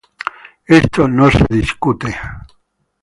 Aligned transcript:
Esto 0.65 1.07
no 1.07 1.29
se 1.29 1.45
discute. 1.47 2.17